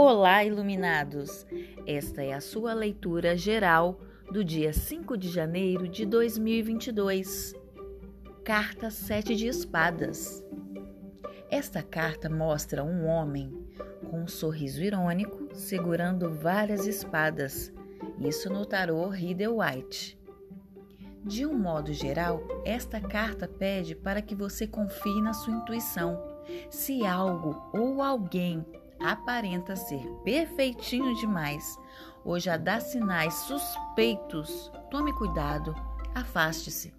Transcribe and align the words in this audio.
Olá, 0.00 0.44
iluminados! 0.44 1.44
Esta 1.84 2.22
é 2.22 2.32
a 2.32 2.40
sua 2.40 2.72
leitura 2.72 3.36
geral 3.36 4.00
do 4.30 4.44
dia 4.44 4.72
5 4.72 5.18
de 5.18 5.28
janeiro 5.28 5.88
de 5.88 6.06
2022. 6.06 7.52
Carta 8.44 8.92
7 8.92 9.34
de 9.34 9.48
Espadas. 9.48 10.40
Esta 11.50 11.82
carta 11.82 12.30
mostra 12.30 12.84
um 12.84 13.06
homem 13.06 13.52
com 14.08 14.20
um 14.20 14.28
sorriso 14.28 14.84
irônico 14.84 15.48
segurando 15.52 16.32
várias 16.32 16.86
espadas, 16.86 17.72
isso 18.20 18.48
no 18.52 18.64
tarô 18.64 19.08
Rider 19.08 19.50
White. 19.52 20.16
De 21.24 21.44
um 21.44 21.58
modo 21.58 21.92
geral, 21.92 22.40
esta 22.64 23.00
carta 23.00 23.48
pede 23.48 23.96
para 23.96 24.22
que 24.22 24.36
você 24.36 24.64
confie 24.64 25.20
na 25.20 25.32
sua 25.32 25.54
intuição. 25.54 26.22
Se 26.70 27.04
algo 27.04 27.68
ou 27.74 28.00
alguém 28.00 28.64
aparenta 29.00 29.76
ser 29.76 30.06
perfeitinho 30.24 31.14
demais 31.16 31.78
ou 32.24 32.38
já 32.38 32.56
dá 32.56 32.80
sinais 32.80 33.34
suspeitos, 33.34 34.70
tome 34.90 35.12
cuidado, 35.14 35.74
afaste-se. 36.14 36.92